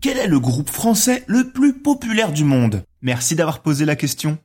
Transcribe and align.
Quel 0.00 0.16
est 0.16 0.28
le 0.28 0.38
groupe 0.38 0.70
français 0.70 1.24
le 1.26 1.50
plus 1.50 1.72
populaire 1.72 2.30
du 2.30 2.44
monde? 2.44 2.84
Merci 3.02 3.34
d'avoir 3.34 3.62
posé 3.62 3.84
la 3.84 3.96
question. 3.96 4.38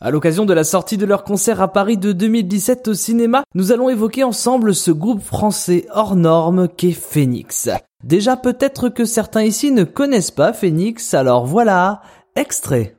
À 0.00 0.10
l'occasion 0.10 0.46
de 0.46 0.54
la 0.54 0.64
sortie 0.64 0.96
de 0.96 1.04
leur 1.04 1.22
concert 1.22 1.60
à 1.60 1.70
Paris 1.70 1.98
de 1.98 2.12
2017 2.12 2.88
au 2.88 2.94
cinéma, 2.94 3.44
nous 3.54 3.72
allons 3.72 3.90
évoquer 3.90 4.24
ensemble 4.24 4.74
ce 4.74 4.90
groupe 4.90 5.22
français 5.22 5.84
hors 5.92 6.16
norme 6.16 6.66
qu'est 6.66 6.92
Phoenix. 6.92 7.68
Déjà 8.02 8.38
peut-être 8.38 8.88
que 8.88 9.04
certains 9.04 9.42
ici 9.42 9.70
ne 9.70 9.84
connaissent 9.84 10.30
pas 10.30 10.54
Phoenix, 10.54 11.12
alors 11.12 11.44
voilà, 11.44 12.00
extrait. 12.36 12.96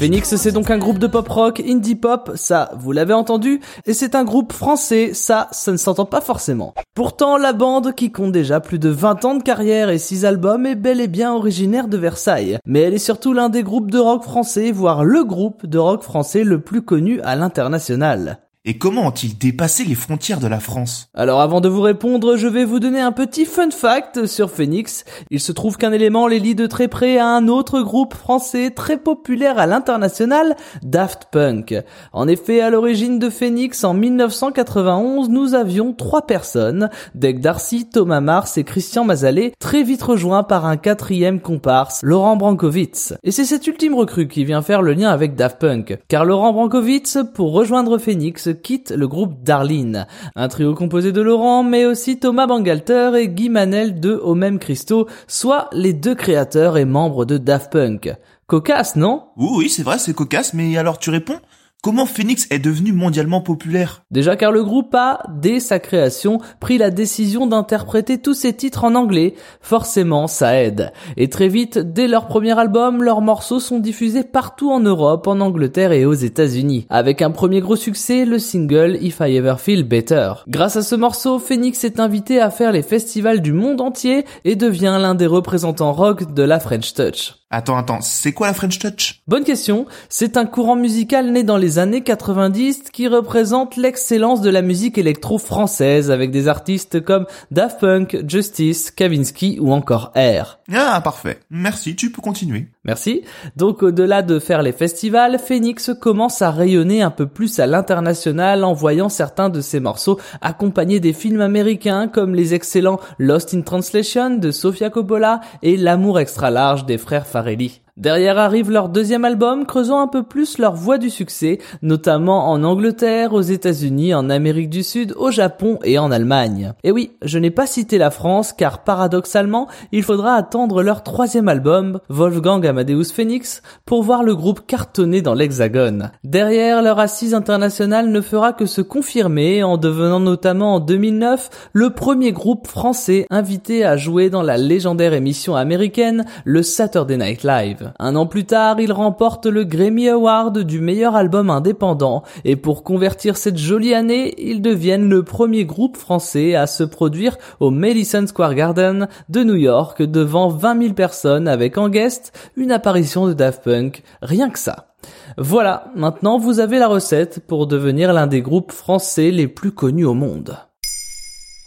Phoenix, 0.00 0.34
c'est 0.34 0.52
donc 0.52 0.70
un 0.70 0.78
groupe 0.78 0.98
de 0.98 1.06
pop 1.06 1.28
rock, 1.28 1.60
indie 1.60 1.94
pop, 1.94 2.30
ça, 2.34 2.70
vous 2.78 2.90
l'avez 2.90 3.12
entendu, 3.12 3.60
et 3.84 3.92
c'est 3.92 4.14
un 4.14 4.24
groupe 4.24 4.54
français, 4.54 5.10
ça, 5.12 5.48
ça 5.52 5.72
ne 5.72 5.76
s'entend 5.76 6.06
pas 6.06 6.22
forcément. 6.22 6.72
Pourtant, 6.94 7.36
la 7.36 7.52
bande, 7.52 7.94
qui 7.94 8.10
compte 8.10 8.32
déjà 8.32 8.60
plus 8.60 8.78
de 8.78 8.88
20 8.88 9.24
ans 9.26 9.34
de 9.34 9.42
carrière 9.42 9.90
et 9.90 9.98
6 9.98 10.24
albums, 10.24 10.64
est 10.64 10.74
bel 10.74 11.02
et 11.02 11.06
bien 11.06 11.34
originaire 11.34 11.86
de 11.86 11.98
Versailles. 11.98 12.56
Mais 12.64 12.80
elle 12.80 12.94
est 12.94 12.98
surtout 12.98 13.34
l'un 13.34 13.50
des 13.50 13.62
groupes 13.62 13.90
de 13.90 13.98
rock 13.98 14.22
français, 14.22 14.72
voire 14.72 15.04
le 15.04 15.22
groupe 15.22 15.66
de 15.66 15.76
rock 15.76 16.02
français 16.02 16.44
le 16.44 16.62
plus 16.62 16.80
connu 16.80 17.20
à 17.20 17.36
l'international. 17.36 18.38
Et 18.66 18.76
comment 18.76 19.06
ont-ils 19.06 19.38
dépassé 19.38 19.84
les 19.84 19.94
frontières 19.94 20.38
de 20.38 20.46
la 20.46 20.60
France? 20.60 21.08
Alors 21.14 21.40
avant 21.40 21.62
de 21.62 21.68
vous 21.70 21.80
répondre, 21.80 22.36
je 22.36 22.46
vais 22.46 22.66
vous 22.66 22.78
donner 22.78 23.00
un 23.00 23.10
petit 23.10 23.46
fun 23.46 23.70
fact 23.70 24.26
sur 24.26 24.50
Phoenix. 24.50 25.06
Il 25.30 25.40
se 25.40 25.52
trouve 25.52 25.78
qu'un 25.78 25.92
élément 25.92 26.26
les 26.26 26.38
lie 26.38 26.54
de 26.54 26.66
très 26.66 26.86
près 26.86 27.16
à 27.16 27.26
un 27.26 27.48
autre 27.48 27.80
groupe 27.80 28.12
français 28.12 28.70
très 28.70 28.98
populaire 28.98 29.58
à 29.58 29.64
l'international, 29.64 30.56
Daft 30.82 31.28
Punk. 31.32 31.74
En 32.12 32.28
effet, 32.28 32.60
à 32.60 32.68
l'origine 32.68 33.18
de 33.18 33.30
Phoenix, 33.30 33.82
en 33.82 33.94
1991, 33.94 35.30
nous 35.30 35.54
avions 35.54 35.94
trois 35.94 36.26
personnes, 36.26 36.90
Deg 37.14 37.40
Darcy, 37.40 37.88
Thomas 37.88 38.20
Mars 38.20 38.58
et 38.58 38.64
Christian 38.64 39.04
Mazalet, 39.04 39.54
très 39.58 39.82
vite 39.82 40.02
rejoints 40.02 40.42
par 40.42 40.66
un 40.66 40.76
quatrième 40.76 41.40
comparse, 41.40 42.00
Laurent 42.02 42.36
Brankowitz. 42.36 43.14
Et 43.22 43.30
c'est 43.30 43.46
cet 43.46 43.66
ultime 43.66 43.94
recrue 43.94 44.28
qui 44.28 44.44
vient 44.44 44.60
faire 44.60 44.82
le 44.82 44.92
lien 44.92 45.08
avec 45.08 45.34
Daft 45.34 45.58
Punk, 45.58 45.98
car 46.08 46.26
Laurent 46.26 46.52
Brankowitz, 46.52 47.20
pour 47.32 47.52
rejoindre 47.52 47.96
Phoenix, 47.96 48.50
quitte 48.60 48.90
le 48.90 49.08
groupe 49.08 49.42
Darlene. 49.42 50.06
Un 50.36 50.48
trio 50.48 50.74
composé 50.74 51.12
de 51.12 51.20
Laurent, 51.20 51.62
mais 51.62 51.86
aussi 51.86 52.18
Thomas 52.18 52.46
Bangalter 52.46 53.12
et 53.16 53.28
Guy 53.28 53.48
Manel 53.48 54.00
de 54.00 54.14
Au 54.14 54.34
même 54.34 54.58
Christo, 54.58 55.06
soit 55.26 55.68
les 55.72 55.92
deux 55.92 56.14
créateurs 56.14 56.76
et 56.76 56.84
membres 56.84 57.24
de 57.24 57.38
Daft 57.38 57.72
Punk. 57.72 58.14
Cocasse, 58.46 58.96
non? 58.96 59.24
Oui, 59.36 59.48
oui, 59.56 59.68
c'est 59.68 59.82
vrai, 59.82 59.98
c'est 59.98 60.12
cocasse, 60.12 60.54
mais 60.54 60.76
alors 60.76 60.98
tu 60.98 61.10
réponds? 61.10 61.38
Comment 61.82 62.04
Phoenix 62.04 62.46
est 62.50 62.58
devenu 62.58 62.92
mondialement 62.92 63.40
populaire? 63.40 64.02
Déjà 64.10 64.36
car 64.36 64.52
le 64.52 64.62
groupe 64.62 64.94
a, 64.94 65.22
dès 65.40 65.60
sa 65.60 65.78
création, 65.78 66.38
pris 66.60 66.76
la 66.76 66.90
décision 66.90 67.46
d'interpréter 67.46 68.18
tous 68.18 68.34
ses 68.34 68.52
titres 68.52 68.84
en 68.84 68.94
anglais. 68.94 69.32
Forcément, 69.62 70.26
ça 70.26 70.60
aide. 70.60 70.92
Et 71.16 71.30
très 71.30 71.48
vite, 71.48 71.78
dès 71.78 72.06
leur 72.06 72.26
premier 72.26 72.58
album, 72.58 73.02
leurs 73.02 73.22
morceaux 73.22 73.60
sont 73.60 73.78
diffusés 73.78 74.24
partout 74.24 74.70
en 74.70 74.80
Europe, 74.80 75.26
en 75.26 75.40
Angleterre 75.40 75.92
et 75.92 76.04
aux 76.04 76.12
États-Unis. 76.12 76.86
Avec 76.90 77.22
un 77.22 77.30
premier 77.30 77.62
gros 77.62 77.76
succès, 77.76 78.26
le 78.26 78.38
single 78.38 78.98
If 79.00 79.20
I 79.20 79.36
Ever 79.36 79.54
Feel 79.58 79.84
Better. 79.84 80.32
Grâce 80.48 80.76
à 80.76 80.82
ce 80.82 80.96
morceau, 80.96 81.38
Phoenix 81.38 81.82
est 81.84 81.98
invité 81.98 82.42
à 82.42 82.50
faire 82.50 82.72
les 82.72 82.82
festivals 82.82 83.40
du 83.40 83.54
monde 83.54 83.80
entier 83.80 84.26
et 84.44 84.54
devient 84.54 84.98
l'un 85.00 85.14
des 85.14 85.26
représentants 85.26 85.94
rock 85.94 86.34
de 86.34 86.42
la 86.42 86.60
French 86.60 86.92
Touch. 86.92 87.36
Attends, 87.52 87.76
attends, 87.76 88.00
c'est 88.00 88.32
quoi 88.32 88.46
la 88.46 88.54
French 88.54 88.78
Touch? 88.78 89.22
Bonne 89.26 89.42
question. 89.42 89.86
C'est 90.08 90.36
un 90.36 90.46
courant 90.46 90.76
musical 90.76 91.32
né 91.32 91.42
dans 91.42 91.56
les 91.56 91.69
années 91.78 92.02
90 92.02 92.90
qui 92.92 93.08
représente 93.08 93.76
l'excellence 93.76 94.40
de 94.40 94.50
la 94.50 94.62
musique 94.62 94.98
électro 94.98 95.38
française 95.38 96.10
avec 96.10 96.30
des 96.30 96.48
artistes 96.48 97.04
comme 97.04 97.26
Daft 97.50 97.80
Punk, 97.80 98.24
Justice, 98.26 98.90
Kavinsky 98.90 99.58
ou 99.60 99.72
encore 99.72 100.12
Air. 100.14 100.58
Ah, 100.72 101.00
parfait. 101.02 101.40
Merci, 101.50 101.96
tu 101.96 102.10
peux 102.10 102.22
continuer. 102.22 102.68
Merci. 102.84 103.22
Donc 103.56 103.82
au-delà 103.82 104.22
de 104.22 104.38
faire 104.38 104.62
les 104.62 104.72
festivals, 104.72 105.38
Phoenix 105.38 105.90
commence 106.00 106.40
à 106.40 106.50
rayonner 106.50 107.02
un 107.02 107.10
peu 107.10 107.26
plus 107.26 107.60
à 107.60 107.66
l'international 107.66 108.64
en 108.64 108.72
voyant 108.72 109.10
certains 109.10 109.50
de 109.50 109.60
ses 109.60 109.80
morceaux 109.80 110.18
accompagnés 110.40 110.98
des 110.98 111.12
films 111.12 111.42
américains 111.42 112.08
comme 112.08 112.34
les 112.34 112.54
excellents 112.54 113.00
Lost 113.18 113.52
in 113.52 113.60
Translation 113.60 114.30
de 114.30 114.50
Sofia 114.50 114.88
Coppola 114.88 115.42
et 115.62 115.76
L'amour 115.76 116.20
extra 116.20 116.50
large 116.50 116.86
des 116.86 116.96
frères 116.96 117.26
Farelli. 117.26 117.82
Derrière 118.00 118.38
arrive 118.38 118.70
leur 118.70 118.88
deuxième 118.88 119.26
album, 119.26 119.66
creusant 119.66 120.00
un 120.00 120.06
peu 120.06 120.22
plus 120.22 120.56
leur 120.56 120.74
voie 120.74 120.96
du 120.96 121.10
succès, 121.10 121.58
notamment 121.82 122.50
en 122.50 122.64
Angleterre, 122.64 123.34
aux 123.34 123.42
États-Unis, 123.42 124.14
en 124.14 124.30
Amérique 124.30 124.70
du 124.70 124.82
Sud, 124.82 125.12
au 125.18 125.30
Japon 125.30 125.78
et 125.84 125.98
en 125.98 126.10
Allemagne. 126.10 126.72
Et 126.82 126.92
oui, 126.92 127.12
je 127.20 127.38
n'ai 127.38 127.50
pas 127.50 127.66
cité 127.66 127.98
la 127.98 128.10
France 128.10 128.54
car 128.54 128.84
paradoxalement, 128.84 129.68
il 129.92 130.02
faudra 130.02 130.32
attendre 130.32 130.82
leur 130.82 131.02
troisième 131.02 131.48
album, 131.48 132.00
Wolfgang 132.08 132.64
Amadeus 132.70 133.12
Phoenix, 133.14 133.62
pour 133.84 134.02
voir 134.02 134.22
le 134.22 134.34
groupe 134.34 134.66
cartonner 134.66 135.22
dans 135.22 135.34
l'Hexagone. 135.34 136.10
Derrière, 136.24 136.82
leur 136.82 136.98
assise 136.98 137.34
internationale 137.34 138.08
ne 138.08 138.20
fera 138.20 138.52
que 138.52 138.66
se 138.66 138.80
confirmer 138.80 139.62
en 139.62 139.76
devenant 139.76 140.20
notamment 140.20 140.76
en 140.76 140.80
2009 140.80 141.50
le 141.72 141.90
premier 141.90 142.32
groupe 142.32 142.66
français 142.66 143.26
invité 143.30 143.84
à 143.84 143.96
jouer 143.96 144.30
dans 144.30 144.42
la 144.42 144.56
légendaire 144.56 145.12
émission 145.12 145.54
américaine, 145.56 146.24
le 146.44 146.62
Saturday 146.62 147.16
Night 147.16 147.44
Live. 147.44 147.92
Un 147.98 148.16
an 148.16 148.26
plus 148.26 148.44
tard, 148.44 148.80
ils 148.80 148.92
remportent 148.92 149.46
le 149.46 149.64
Grammy 149.64 150.08
Award 150.08 150.60
du 150.60 150.80
meilleur 150.80 151.16
album 151.16 151.50
indépendant 151.50 152.22
et 152.44 152.56
pour 152.56 152.84
convertir 152.84 153.36
cette 153.36 153.58
jolie 153.58 153.94
année, 153.94 154.34
ils 154.38 154.62
deviennent 154.62 155.08
le 155.08 155.22
premier 155.22 155.64
groupe 155.64 155.96
français 155.96 156.54
à 156.54 156.66
se 156.66 156.84
produire 156.84 157.36
au 157.58 157.70
Madison 157.70 158.26
Square 158.26 158.54
Garden 158.54 159.08
de 159.28 159.42
New 159.42 159.56
York 159.56 160.02
devant 160.02 160.48
20 160.48 160.82
000 160.82 160.94
personnes 160.94 161.48
avec 161.48 161.78
en 161.78 161.88
guest 161.88 162.32
une 162.60 162.72
apparition 162.72 163.26
de 163.26 163.32
Daft 163.32 163.64
Punk, 163.64 164.02
rien 164.22 164.50
que 164.50 164.58
ça. 164.58 164.94
Voilà, 165.38 165.90
maintenant 165.96 166.38
vous 166.38 166.60
avez 166.60 166.78
la 166.78 166.88
recette 166.88 167.46
pour 167.46 167.66
devenir 167.66 168.12
l'un 168.12 168.26
des 168.26 168.42
groupes 168.42 168.72
français 168.72 169.30
les 169.30 169.48
plus 169.48 169.72
connus 169.72 170.04
au 170.04 170.14
monde. 170.14 170.58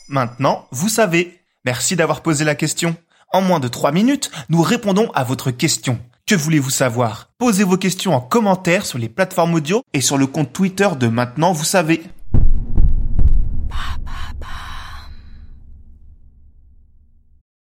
Maintenant, 0.08 0.66
vous 0.72 0.90
savez. 0.90 1.40
Merci 1.66 1.96
d'avoir 1.96 2.22
posé 2.22 2.44
la 2.44 2.56
question. 2.56 2.96
En 3.32 3.42
moins 3.42 3.60
de 3.60 3.68
3 3.68 3.92
minutes, 3.92 4.30
nous 4.50 4.62
répondons 4.62 5.10
à 5.16 5.24
votre 5.24 5.50
question. 5.50 5.98
Que 6.28 6.36
voulez-vous 6.36 6.70
savoir? 6.70 7.32
Posez 7.38 7.64
vos 7.64 7.78
questions 7.78 8.14
en 8.14 8.22
commentaire 8.22 8.86
sur 8.86 9.00
les 9.00 9.10
plateformes 9.10 9.56
audio 9.56 9.82
et 9.94 10.02
sur 10.02 10.18
le 10.18 10.28
compte 10.28 10.54
Twitter 10.54 10.90
de 11.00 11.08
Maintenant, 11.08 11.52
vous 11.52 11.66
savez. 11.66 12.04